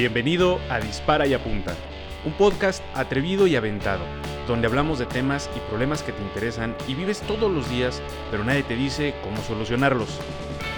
[0.00, 1.76] Bienvenido a Dispara y Apunta,
[2.24, 4.02] un podcast atrevido y aventado,
[4.48, 8.00] donde hablamos de temas y problemas que te interesan y vives todos los días,
[8.30, 10.18] pero nadie te dice cómo solucionarlos.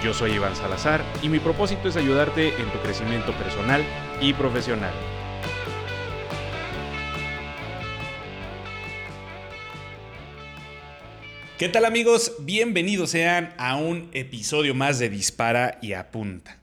[0.02, 3.84] Yo soy Iván Salazar y mi propósito es ayudarte en tu crecimiento personal
[4.20, 4.92] y profesional.
[11.58, 12.32] ¿Qué tal amigos?
[12.40, 16.61] Bienvenidos sean a un episodio más de Dispara y Apunta.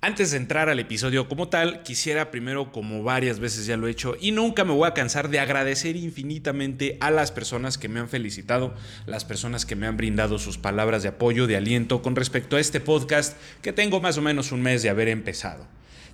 [0.00, 3.90] Antes de entrar al episodio como tal, quisiera primero, como varias veces ya lo he
[3.90, 7.98] hecho, y nunca me voy a cansar de agradecer infinitamente a las personas que me
[7.98, 12.14] han felicitado, las personas que me han brindado sus palabras de apoyo, de aliento con
[12.14, 15.66] respecto a este podcast que tengo más o menos un mes de haber empezado.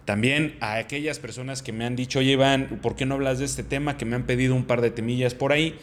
[0.07, 2.39] También a aquellas personas que me han dicho, oye
[2.81, 3.99] ¿por qué no hablas de este tema?
[3.99, 5.79] Que me han pedido un par de temillas por ahí.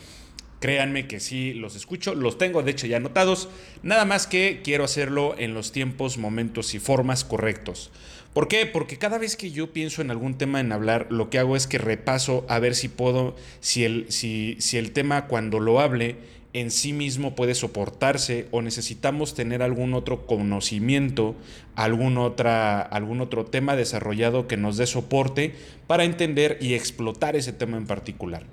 [0.62, 3.50] Créanme que sí los escucho, los tengo de hecho ya anotados,
[3.82, 7.90] nada más que quiero hacerlo en los tiempos, momentos y formas correctos.
[8.32, 8.68] ¿Por qué?
[8.68, 11.66] Porque cada vez que yo pienso en algún tema en hablar, lo que hago es
[11.66, 16.18] que repaso a ver si puedo, si el, si, si el tema cuando lo hable
[16.54, 21.36] en sí mismo puede soportarse o necesitamos tener algún otro conocimiento,
[21.74, 25.56] algún, otra, algún otro tema desarrollado que nos dé soporte
[25.88, 28.44] para entender y explotar ese tema en particular.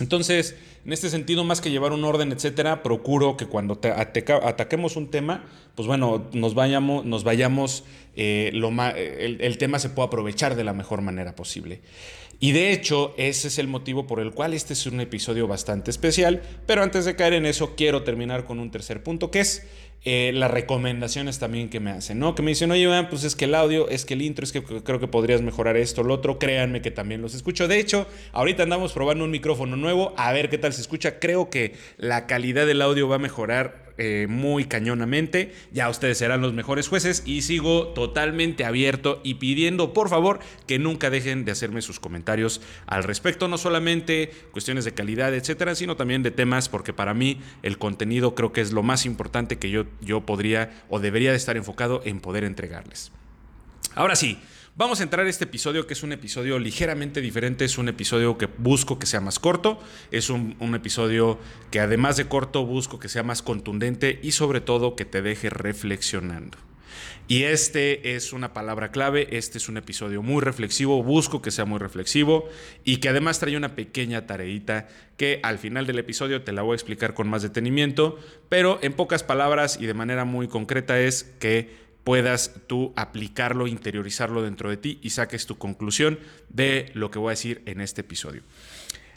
[0.00, 5.10] Entonces, en este sentido, más que llevar un orden, etcétera, procuro que cuando ataquemos un
[5.10, 7.84] tema, pues bueno, nos vayamos, nos vayamos
[8.16, 11.80] eh, lo el, el, tema se pueda aprovechar de la mejor manera posible.
[12.42, 15.92] Y de hecho, ese es el motivo por el cual este es un episodio bastante
[15.92, 16.42] especial.
[16.66, 19.64] Pero antes de caer en eso, quiero terminar con un tercer punto, que es
[20.04, 22.34] eh, las recomendaciones también que me hacen, ¿no?
[22.34, 24.60] Que me dicen, oye, pues es que el audio, es que el intro, es que
[24.60, 26.40] creo que podrías mejorar esto, lo otro.
[26.40, 27.68] Créanme que también los escucho.
[27.68, 31.20] De hecho, ahorita andamos probando un micrófono nuevo, a ver qué tal se escucha.
[31.20, 35.54] Creo que la calidad del audio va a mejorar eh, muy cañonamente.
[35.70, 40.80] Ya ustedes serán los mejores jueces y sigo totalmente abierto y pidiendo por favor que
[40.80, 45.94] nunca dejen de hacerme sus comentarios al respecto, no solamente cuestiones de calidad, etcétera, sino
[45.94, 49.70] también de temas, porque para mí el contenido creo que es lo más importante que
[49.70, 53.12] yo, yo podría o debería de estar enfocado en poder entregarles.
[53.94, 54.36] Ahora sí,
[54.74, 58.38] Vamos a entrar a este episodio que es un episodio ligeramente diferente, es un episodio
[58.38, 59.78] que busco que sea más corto,
[60.10, 61.38] es un, episodio
[61.70, 65.50] que además de corto busco que sea más contundente y sobre todo que te deje
[65.50, 66.56] reflexionando.
[67.28, 71.66] Y este es una palabra clave, este es un episodio muy reflexivo, busco que sea
[71.66, 72.48] muy reflexivo
[72.82, 74.88] y que además trae una pequeña tareita
[75.18, 78.18] que al final del episodio te la voy a explicar con más detenimiento,
[78.48, 84.42] pero en pocas palabras y de manera muy concreta es que puedas tú aplicarlo, interiorizarlo
[84.42, 86.18] dentro de ti y saques tu conclusión
[86.48, 88.42] de lo que voy a decir en este episodio.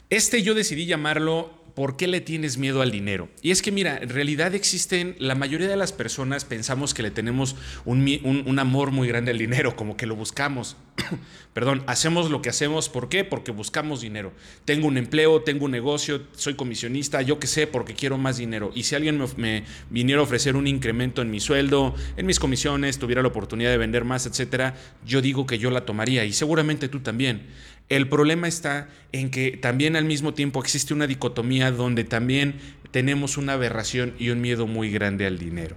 [0.08, 3.28] Este yo decidí llamarlo ¿por qué le tienes miedo al dinero?
[3.42, 7.10] Y es que mira, en realidad existen, la mayoría de las personas pensamos que le
[7.10, 7.54] tenemos
[7.84, 10.78] un, amor muy grande al dinero, como que lo buscamos.
[11.52, 13.24] Perdón, hacemos lo que hacemos, ¿por qué?
[13.24, 14.32] Porque buscamos dinero.
[14.64, 18.72] Tengo un empleo, tengo un negocio, soy comisionista, yo qué sé, porque quiero más dinero.
[18.74, 22.40] Y si alguien me, me viniera a ofrecer un incremento en mi sueldo, en mis
[22.40, 26.32] comisiones, tuviera la oportunidad de vender más, etcétera, yo digo que yo la tomaría y
[26.32, 27.42] seguramente tú también.
[27.88, 32.56] El problema está en que también al mismo tiempo existe una dicotomía donde también
[32.90, 35.76] tenemos una aberración y un miedo muy grande al dinero.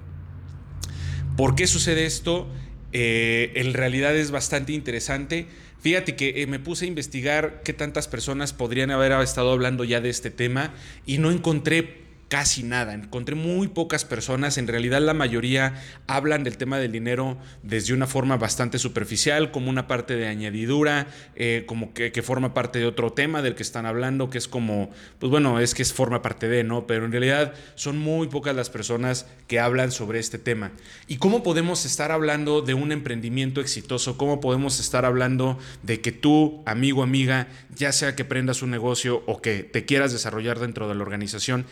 [1.38, 2.48] ¿Por qué sucede esto?
[2.92, 5.48] Eh, en realidad es bastante interesante.
[5.80, 10.02] Fíjate que eh, me puse a investigar qué tantas personas podrían haber estado hablando ya
[10.02, 10.74] de este tema
[11.06, 12.94] y no encontré casi nada.
[12.94, 15.73] Encontré muy pocas personas, en realidad la mayoría
[16.07, 21.07] hablan del tema del dinero desde una forma bastante superficial, como una parte de añadidura,
[21.35, 24.91] eh, como que, forma parte de otro tema del que están hablando, que es como,
[25.18, 26.85] pues bueno, es que es, forma parte de, ¿no?
[26.85, 30.72] Pero en realidad son muy pocas las personas que hablan sobre este tema.
[31.07, 34.18] ¿Y cómo podemos estar hablando de un emprendimiento exitoso?
[34.18, 39.23] ¿Cómo podemos estar hablando de que tú, amigo, amiga, ya sea que prendas un negocio
[39.25, 41.66] o que te quieras desarrollar dentro de la organización,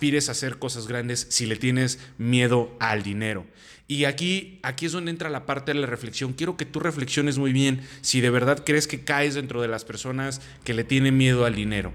[0.00, 3.44] aspires a hacer cosas grandes si le tienes miedo al dinero.
[3.86, 6.32] Y aquí, aquí es donde entra la parte de la reflexión.
[6.32, 9.84] Quiero que tú reflexiones muy bien si de verdad crees que caes dentro de las
[9.84, 11.92] personas que le tienen miedo al dinero.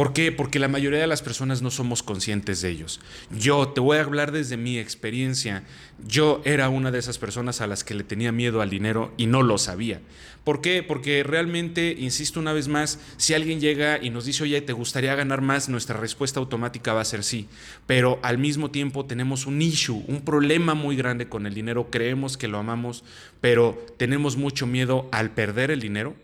[0.00, 0.32] ¿Por qué?
[0.32, 3.00] Porque la mayoría de las personas no somos conscientes de ellos.
[3.38, 5.62] Yo te voy a hablar desde mi experiencia.
[6.08, 9.26] Yo era una de esas personas a las que le tenía miedo al dinero y
[9.26, 10.00] no lo sabía.
[10.42, 10.82] ¿Por qué?
[10.82, 15.14] Porque realmente, insisto una vez más, si alguien llega y nos dice, oye, ¿te gustaría
[15.16, 15.68] ganar más?
[15.68, 17.46] Nuestra respuesta automática va a ser sí.
[17.86, 21.90] Pero al mismo tiempo tenemos un issue, un problema muy grande con el dinero.
[21.90, 23.04] Creemos que lo amamos,
[23.42, 26.16] pero tenemos mucho miedo al perder el dinero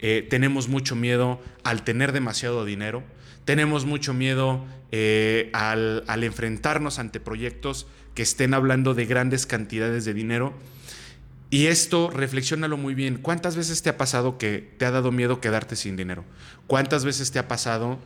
[0.00, 3.02] eh, tenemos mucho miedo al tener demasiado dinero,
[3.44, 10.14] tenemos mucho miedo eh, al, enfrentarnos ante proyectos que estén hablando de grandes cantidades de
[10.14, 10.54] dinero.
[11.50, 13.18] Y esto, reflexiónalo muy bien.
[13.18, 16.24] ¿Cuántas veces te ha pasado que te ha dado miedo quedarte sin dinero?
[16.66, 17.98] ¿Cuántas veces te ha pasado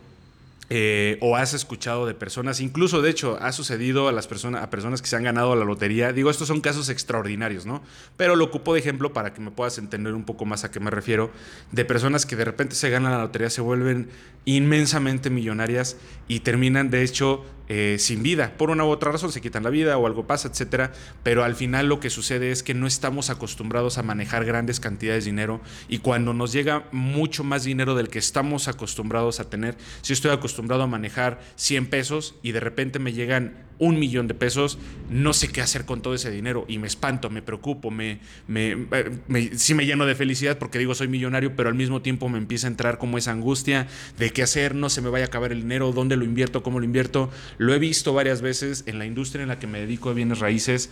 [0.70, 4.70] eh, o has escuchado de personas, incluso de hecho ha sucedido a las personas, a
[4.70, 6.12] personas que se han ganado la lotería.
[6.12, 7.82] Digo, estos son casos extraordinarios, ¿no?
[8.16, 10.80] Pero lo ocupo de ejemplo para que me puedas entender un poco más a qué
[10.80, 11.30] me refiero.
[11.72, 14.08] De personas que de repente se ganan la lotería, se vuelven
[14.46, 15.96] inmensamente millonarias
[16.28, 18.54] y terminan, de hecho, eh, sin vida.
[18.58, 20.92] Por una u otra razón se quitan la vida o algo pasa, etcétera.
[21.22, 25.24] Pero al final lo que sucede es que no estamos acostumbrados a manejar grandes cantidades
[25.24, 29.76] de dinero y cuando nos llega mucho más dinero del que estamos acostumbrados a tener,
[30.02, 34.34] si estoy acostumbrado a manejar 100 pesos y de repente me llegan un millón de
[34.34, 34.78] pesos,
[35.10, 38.76] no sé qué hacer con todo ese dinero y me espanto, me preocupo, me, me,
[39.28, 42.38] me, sí me lleno de felicidad porque digo soy millonario, pero al mismo tiempo me
[42.38, 43.86] empieza a entrar como esa angustia
[44.18, 46.78] de qué hacer, no se me vaya a acabar el dinero, dónde lo invierto, cómo
[46.78, 47.30] lo invierto.
[47.58, 50.38] Lo he visto varias veces en la industria en la que me dedico a bienes
[50.38, 50.90] raíces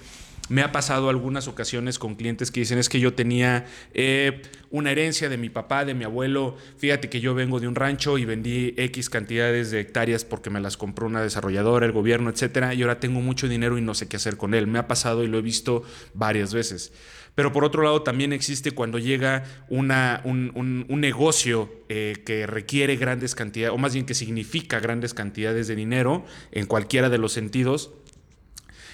[0.49, 4.91] me ha pasado algunas ocasiones con clientes que dicen es que yo tenía eh, una
[4.91, 8.25] herencia de mi papá, de mi abuelo, fíjate que yo vengo de un rancho y
[8.25, 12.83] vendí X cantidades de hectáreas porque me las compró una desarrolladora, el gobierno, etcétera, y
[12.83, 14.67] ahora tengo mucho dinero y no sé qué hacer con él.
[14.67, 15.85] Me ha pasado y lo he visto
[16.15, 16.93] varias veces.
[17.35, 23.35] Pero por otro lado también existe cuando llega una, un, negocio eh, que requiere grandes
[23.35, 27.91] cantidades, o más bien que significa grandes cantidades de dinero en cualquiera de los sentidos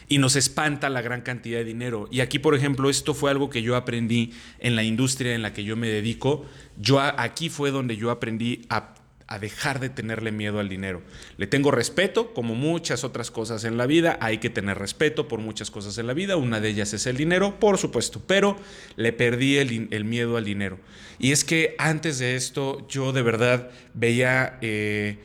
[0.09, 2.09] y nos espanta la gran cantidad de dinero.
[2.11, 5.53] Y aquí, por ejemplo, esto fue algo que yo aprendí en la industria en la
[5.53, 6.47] que yo me dedico.
[6.79, 8.95] Yo aquí fue donde yo aprendí a,
[9.41, 11.03] dejar de tenerle miedo al dinero.
[11.37, 15.41] Le tengo respeto, como muchas otras cosas en la vida, hay que tener respeto por
[15.41, 18.57] muchas cosas en la vida, una de ellas es el dinero, por supuesto, pero
[18.97, 20.79] le perdí el, el miedo al dinero.
[21.19, 24.59] Y es que antes de esto yo de verdad veía...
[24.63, 25.19] Eh,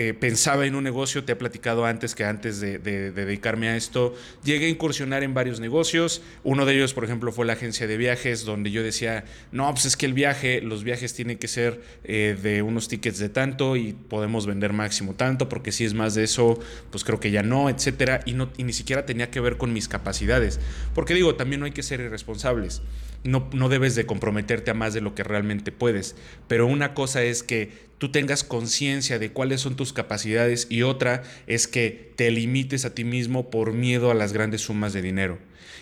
[0.00, 4.14] eh, pensaba en un negocio, te he platicado antes que antes de, dedicarme a esto,
[4.44, 6.22] llegué a incursionar en varios negocios.
[6.44, 9.86] Uno de ellos, por ejemplo, fue la agencia de viajes, donde yo decía, no, pues
[9.86, 13.74] es que el viaje, los viajes tienen que ser eh, de unos tickets de tanto
[13.74, 16.60] y podemos vender máximo tanto, porque si es más de eso,
[16.92, 18.20] pues creo que ya no, etcétera.
[18.24, 20.60] Y, no, y ni siquiera tenía que ver con mis capacidades.
[20.94, 22.82] Porque digo, también no hay que ser irresponsables.
[23.24, 26.16] No, no debes de comprometerte a más de lo que realmente puedes.
[26.46, 31.24] Pero una cosa es que tú tengas conciencia de cuáles son tus capacidades y otra
[31.46, 35.38] es que te limites a ti mismo por miedo a las grandes sumas de dinero.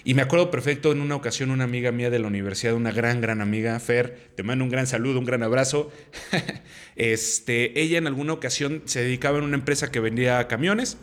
[0.07, 3.21] Y me acuerdo perfecto en una ocasión una amiga mía de la universidad, una gran,
[3.21, 5.91] gran amiga, Fer, te mando un gran saludo, un gran abrazo.
[6.97, 10.97] este, ella en alguna ocasión se dedicaba en una empresa que vendía camiones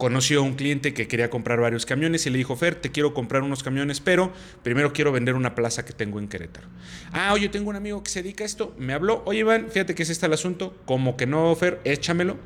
[0.00, 3.12] conoció a un cliente que quería comprar varios camiones y le dijo, Fer, te quiero
[3.12, 4.32] comprar unos camiones, pero
[4.62, 6.68] primero quiero vender una plaza que tengo en Querétaro.
[7.12, 9.94] Ah, oye, tengo un amigo que se dedica a esto, me habló, oye Iván, fíjate
[9.94, 12.38] que es este el asunto, como que no, Fer, échamelo.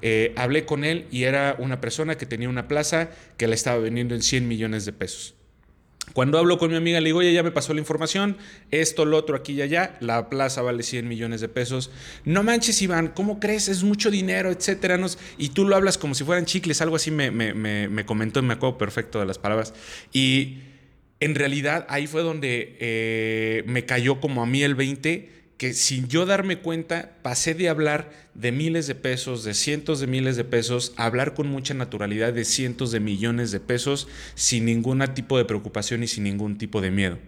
[0.00, 3.78] Eh, hablé con él y era una persona que tenía una plaza que la estaba
[3.78, 5.34] vendiendo en 100 millones de pesos.
[6.14, 8.36] Cuando hablo con mi amiga, le digo, oye, ya me pasó la información,
[8.70, 11.90] esto, lo otro, aquí y allá, la plaza vale 100 millones de pesos.
[12.24, 13.68] No manches, Iván, ¿cómo crees?
[13.68, 14.98] Es mucho dinero, etcétera.
[15.38, 18.54] Y tú lo hablas como si fueran chicles, algo así me, me comentó y me
[18.54, 19.74] acuerdo perfecto de las palabras.
[20.12, 20.58] Y
[21.22, 26.08] en realidad ahí fue donde eh, me cayó como a mí el 20 que sin
[26.08, 30.42] yo darme cuenta pasé de hablar de miles de pesos, de cientos de miles de
[30.42, 35.38] pesos, a hablar con mucha naturalidad de cientos de millones de pesos sin ningún tipo
[35.38, 37.20] de preocupación y sin ningún tipo de miedo.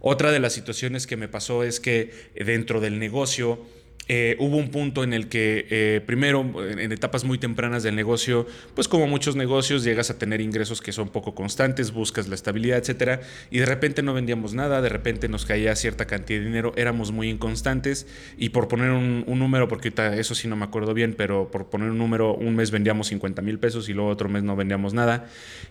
[0.00, 3.66] Otra de las situaciones que me pasó es que dentro del negocio
[4.06, 8.46] eh, hubo un punto en el que, eh, primero, en etapas muy tempranas del negocio,
[8.74, 12.78] pues como muchos negocios, llegas a tener ingresos que son poco constantes, buscas la estabilidad,
[12.78, 16.74] etcétera, y de repente no vendíamos nada, de repente nos caía cierta cantidad de dinero,
[16.76, 18.06] éramos muy inconstantes,
[18.36, 21.90] y por poner un, número, porque eso sí no me acuerdo bien, pero por poner
[21.90, 25.26] un número, un mes vendíamos 50 mil pesos y luego otro mes no vendíamos nada,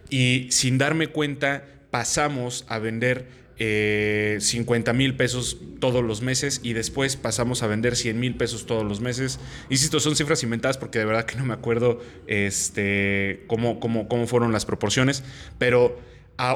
[0.09, 6.73] y sin darme cuenta pasamos a vender 50 eh, mil pesos todos los meses y
[6.73, 9.39] después pasamos a vender 100 mil pesos todos los meses.
[9.69, 14.27] Insisto, son cifras inventadas porque de verdad que no me acuerdo este, cómo, cómo, cómo
[14.27, 15.23] fueron las proporciones,
[15.57, 15.99] pero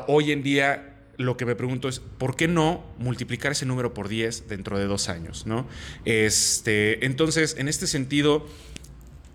[0.07, 4.07] hoy en día lo que me pregunto es, ¿por qué no multiplicar ese número por
[4.07, 5.45] 10 dentro de dos años?
[5.45, 5.67] ¿no?
[6.05, 8.45] Este, entonces, en este sentido,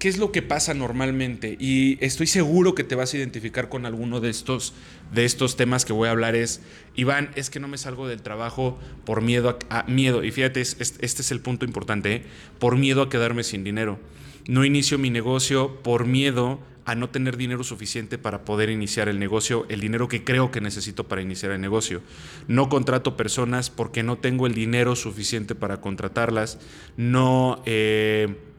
[0.03, 1.57] ¿qué es lo que pasa normalmente?
[1.61, 4.75] Y estoy seguro que te vas a identificar con alguno de estos,
[5.15, 6.35] de estos temas que voy a hablar.
[6.35, 6.61] Es,
[6.97, 10.25] Iván, es que no me salgo del trabajo por miedo a, miedo.
[10.25, 12.23] Y fíjate, este es el punto importante, ¿eh?
[12.59, 14.01] por miedo a quedarme sin dinero.
[14.49, 19.21] No inicio mi negocio por miedo a no tener dinero suficiente para poder iniciar el
[19.21, 22.03] negocio, el dinero que creo que necesito para iniciar el negocio.
[22.49, 26.59] No contrato personas porque no tengo el dinero suficiente para contratarlas.
[26.97, 27.63] No...
[27.67, 28.51] Eh,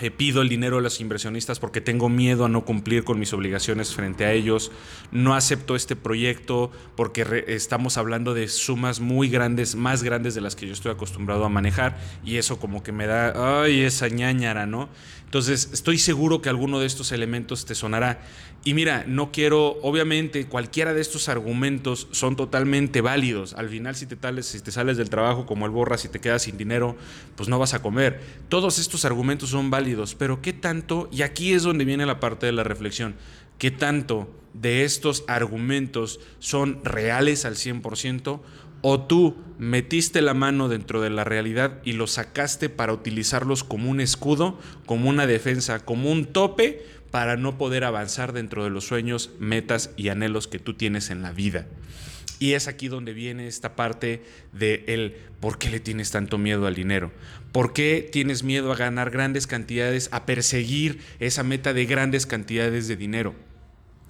[0.00, 3.32] eh, pido el dinero a los inversionistas porque tengo miedo a no cumplir con mis
[3.32, 4.72] obligaciones frente a ellos.
[5.12, 10.56] No acepto este proyecto porque estamos hablando de sumas muy grandes, más grandes de las
[10.56, 14.66] que yo estoy acostumbrado a manejar y eso como que me da, ay, esa ñañara,
[14.66, 14.88] ¿no?
[15.34, 18.20] Entonces, estoy seguro que alguno de estos elementos te sonará.
[18.66, 23.52] Y mira, no quiero, obviamente, cualquiera de estos argumentos son totalmente válidos.
[23.54, 26.20] Al final, si te, tales, si te sales del trabajo como el borras y te
[26.20, 26.96] quedas sin dinero,
[27.36, 28.20] pues no vas a comer.
[28.48, 29.83] Todos estos argumentos son válidos,
[30.18, 31.08] pero ¿qué tanto?
[31.12, 33.14] Y aquí es donde viene la parte de la reflexión.
[33.58, 38.40] ¿Qué tanto de estos argumentos son reales al 100%?
[38.86, 43.90] ¿O tú metiste la mano dentro de la realidad y los sacaste para utilizarlos como
[43.90, 48.84] un escudo, como una defensa, como un tope para no poder avanzar dentro de los
[48.84, 51.66] sueños, metas y anhelos que tú tienes en la vida?
[52.38, 54.22] Y es aquí donde viene esta parte
[54.52, 57.12] de el por qué le tienes tanto miedo al dinero.
[57.52, 62.88] ¿Por qué tienes miedo a ganar grandes cantidades, a perseguir esa meta de grandes cantidades
[62.88, 63.34] de dinero?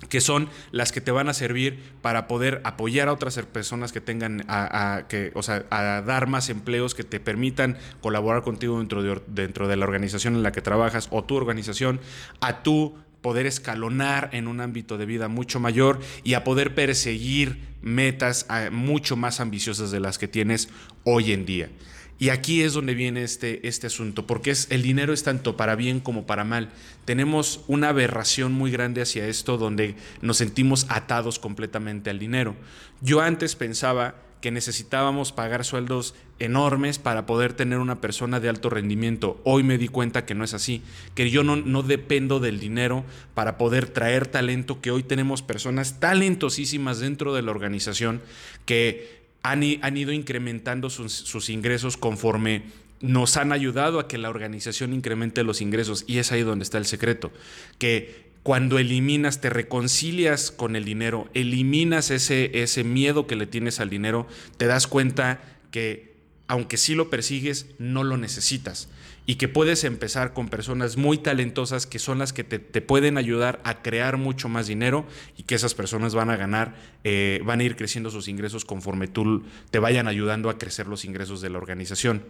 [0.09, 4.01] que son las que te van a servir para poder apoyar a otras personas que
[4.01, 9.03] tengan, a, que, o sea, a dar más empleos que te permitan colaborar contigo dentro
[9.03, 12.01] de, dentro de la organización en la que trabajas o tu organización,
[12.41, 17.59] a tú poder escalonar en un ámbito de vida mucho mayor y a poder perseguir
[17.81, 20.69] metas mucho más ambiciosas de las que tienes
[21.05, 21.71] hoy en día.
[22.19, 25.75] Y aquí es donde viene este, este asunto, porque es, el dinero es tanto para
[25.75, 26.69] bien como para mal.
[27.07, 32.55] Tenemos una aberración muy grande hacia esto donde nos sentimos atados completamente al dinero.
[33.01, 38.69] Yo antes pensaba que necesitábamos pagar sueldos enormes para poder tener una persona de alto
[38.69, 39.41] rendimiento.
[39.43, 40.83] Hoy me di cuenta que no es así,
[41.15, 46.99] que yo no, dependo del dinero para poder traer talento, que hoy tenemos personas talentosísimas
[46.99, 48.21] dentro de la organización
[48.67, 52.65] que han, ido incrementando sus, ingresos conforme
[53.01, 56.05] nos han ayudado a que la organización incremente los ingresos.
[56.07, 57.33] Y es ahí donde está el secreto,
[57.79, 63.81] que cuando eliminas, te reconcilias con el dinero, eliminas ese, ese miedo que le tienes
[63.81, 65.41] al dinero, te das cuenta
[65.73, 66.15] que
[66.47, 68.89] aunque sí lo persigues, no lo necesitas
[69.27, 73.61] y que puedes empezar con personas muy talentosas que son las que te, pueden ayudar
[73.65, 76.75] a crear mucho más dinero y que esas personas van a ganar,
[77.05, 81.05] eh, van a ir creciendo sus ingresos conforme tú te vayan ayudando a crecer los
[81.05, 82.23] ingresos de la organización.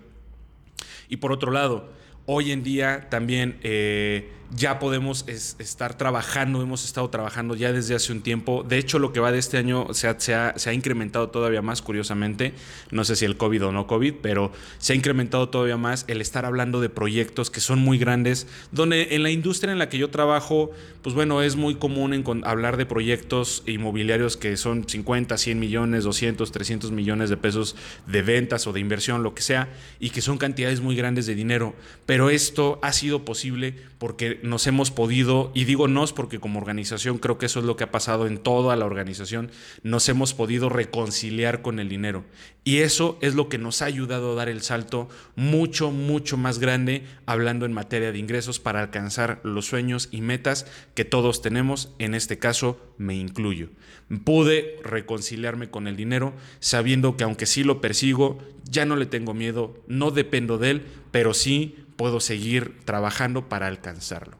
[1.09, 1.93] Y por otro lado,
[2.27, 8.13] hoy en día también eh, ya podemos estar trabajando, hemos estado trabajando ya desde hace
[8.13, 8.65] un tiempo.
[8.67, 11.83] De hecho, lo que va de este año se ha, se ha, incrementado todavía más,
[11.83, 12.55] curiosamente.
[12.91, 16.21] No sé si el COVID o no COVID, pero se ha incrementado todavía más el
[16.21, 19.99] estar hablando de proyectos que son muy grandes, donde en la industria en la que
[19.99, 20.71] yo trabajo,
[21.03, 22.05] pues bueno, es muy común
[22.45, 28.23] hablar de proyectos inmobiliarios que son 50, 100 millones, 200, 300 millones de pesos de
[28.23, 31.75] ventas o de inversión, lo que sea, y que son cantidades muy grandes de dinero.
[32.07, 37.19] Pero esto ha sido posible porque nos hemos podido, y digo nos porque como organización
[37.19, 39.51] creo que eso es lo que ha pasado en toda la organización,
[39.83, 42.25] nos hemos podido reconciliar con el dinero.
[42.65, 46.59] Y eso es lo que nos ha ayudado a dar el salto mucho, mucho más
[46.59, 51.93] grande hablando en materia de ingresos para alcanzar los sueños y metas que todos tenemos.
[51.99, 53.69] En este caso me incluyo.
[54.25, 58.39] Pude reconciliarme con el dinero sabiendo que aunque sí lo persigo,
[58.71, 63.67] ya no le tengo miedo, no dependo de él, pero sí puedo seguir trabajando para
[63.67, 64.37] alcanzarlo.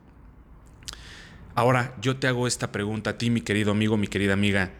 [1.55, 4.73] Ahora, yo te hago esta pregunta a ti, mi querido amigo, mi querida amiga.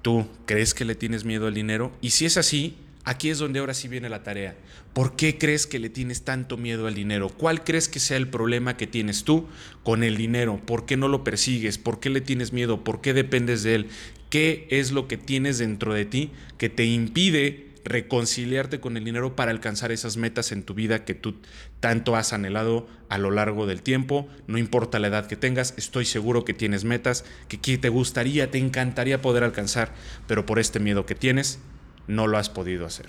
[0.00, 1.92] ¿Tú crees que le tienes miedo al dinero?
[2.00, 4.56] Y si es así, aquí es donde ahora sí viene la tarea.
[4.94, 7.28] ¿Por qué crees que le tienes tanto miedo al dinero?
[7.28, 9.46] ¿Cuál crees que sea el problema que tienes tú
[9.82, 10.58] con el dinero?
[10.64, 11.76] ¿Por qué no lo persigues?
[11.76, 12.82] ¿Por qué le tienes miedo?
[12.82, 13.88] ¿Por qué dependes de él?
[14.30, 19.36] ¿Qué es lo que tienes dentro de ti que te impide reconciliarte con el dinero
[19.36, 21.36] para alcanzar esas metas en tu vida que tú
[21.78, 26.04] tanto has anhelado a lo largo del tiempo, no importa la edad que tengas, estoy
[26.04, 29.94] seguro que tienes metas que te gustaría, te encantaría poder alcanzar,
[30.26, 31.60] pero por este miedo que tienes,
[32.08, 33.06] no lo has podido hacer.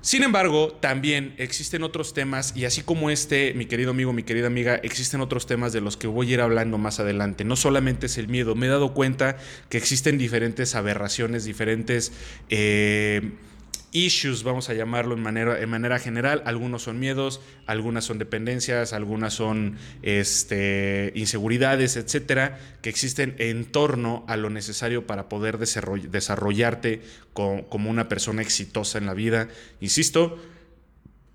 [0.00, 4.46] Sin embargo, también existen otros temas, y así como este, mi querido amigo, mi querida
[4.46, 7.44] amiga, existen otros temas de los que voy a ir hablando más adelante.
[7.44, 9.36] No solamente es el miedo, me he dado cuenta
[9.68, 12.12] que existen diferentes aberraciones, diferentes...
[12.48, 13.32] Eh,
[13.92, 16.42] issues, vamos a llamarlo en manera, en manera general.
[16.46, 24.24] Algunos son miedos, algunas son dependencias, algunas son este, inseguridades, etcétera, que existen en torno
[24.26, 29.48] a lo necesario para poder desarrollarte como una persona exitosa en la vida.
[29.80, 30.38] Insisto,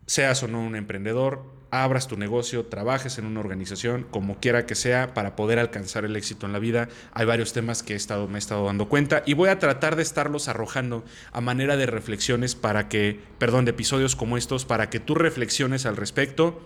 [0.07, 4.75] seas o no un emprendedor, abras tu negocio, trabajes en una organización, como quiera que
[4.75, 6.87] sea, para poder alcanzar el éxito en la vida.
[7.13, 9.95] Hay varios temas que he estado, me he estado dando cuenta y voy a tratar
[9.95, 14.89] de estarlos arrojando a manera de reflexiones para que, perdón, de episodios como estos, para
[14.89, 16.61] que tú reflexiones al respecto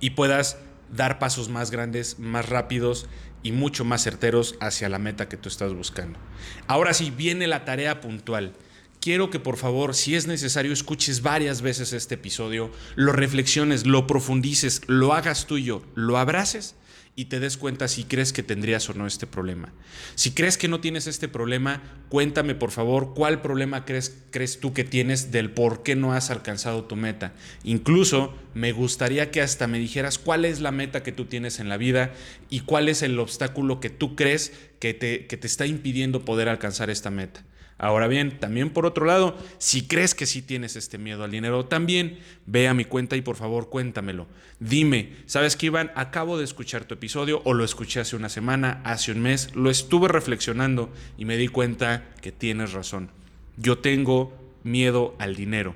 [0.00, 0.58] y puedas
[0.94, 3.08] dar pasos más grandes, más rápidos
[3.42, 6.18] y mucho más certeros hacia la meta que tú estás buscando.
[6.66, 8.52] Ahora sí, viene la tarea puntual.
[9.00, 14.06] Quiero que por favor, si es necesario, escuches varias veces este episodio, lo reflexiones, lo
[14.06, 16.74] profundices, lo hagas tuyo, lo abraces
[17.16, 19.72] y te des cuenta si crees que tendrías o no este problema.
[20.16, 24.74] Si crees que no tienes este problema, cuéntame por favor cuál problema crees, crees tú
[24.74, 27.32] que tienes del por qué no has alcanzado tu meta.
[27.64, 31.70] Incluso me gustaría que hasta me dijeras cuál es la meta que tú tienes en
[31.70, 32.12] la vida
[32.50, 36.50] y cuál es el obstáculo que tú crees que te, que te está impidiendo poder
[36.50, 37.44] alcanzar esta meta.
[37.82, 41.64] Ahora bien, también por otro lado, si crees que sí tienes este miedo al dinero,
[41.64, 44.26] también ve a mi cuenta y por favor cuéntamelo.
[44.58, 45.90] Dime, ¿sabes qué, Iván?
[45.94, 49.70] Acabo de escuchar tu episodio o lo escuché hace una semana, hace un mes, lo
[49.70, 53.08] estuve reflexionando y me di cuenta que tienes razón.
[53.56, 55.74] Yo tengo miedo al dinero.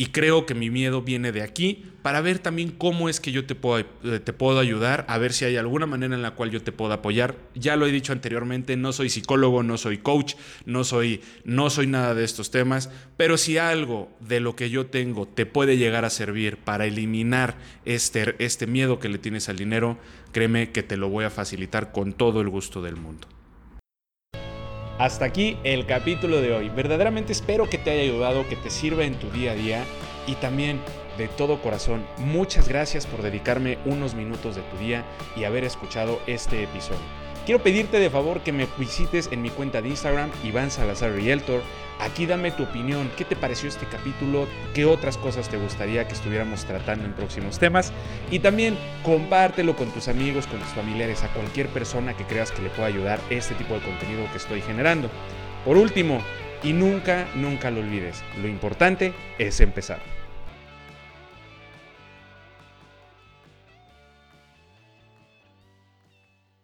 [0.00, 3.44] Y creo que mi miedo viene de aquí para ver también cómo es que yo
[3.44, 6.50] te puedo, eh, te puedo ayudar, a ver si hay alguna manera en la cual
[6.50, 7.36] yo te puedo apoyar.
[7.54, 11.86] Ya lo he dicho anteriormente, no soy psicólogo, no soy coach, no soy, no soy
[11.86, 12.88] nada de estos temas,
[13.18, 17.58] pero si algo de lo que yo tengo te puede llegar a servir para eliminar
[17.84, 19.98] este, este miedo que le tienes al dinero,
[20.32, 23.28] créeme que te lo voy a facilitar con todo el gusto del mundo.
[25.00, 26.68] Hasta aquí el capítulo de hoy.
[26.68, 29.82] Verdaderamente espero que te haya ayudado, que te sirva en tu día a día
[30.26, 30.78] y también
[31.16, 35.02] de todo corazón, muchas gracias por dedicarme unos minutos de tu día
[35.38, 37.29] y haber escuchado este episodio.
[37.46, 41.62] Quiero pedirte de favor que me visites en mi cuenta de Instagram, Iván Salazar Realtor.
[41.98, 46.14] Aquí dame tu opinión, qué te pareció este capítulo, qué otras cosas te gustaría que
[46.14, 47.92] estuviéramos tratando en próximos temas.
[48.30, 52.62] Y también compártelo con tus amigos, con tus familiares, a cualquier persona que creas que
[52.62, 55.10] le pueda ayudar este tipo de contenido que estoy generando.
[55.64, 56.20] Por último,
[56.62, 60.19] y nunca, nunca lo olvides, lo importante es empezar.